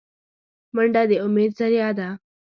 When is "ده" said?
1.99-2.07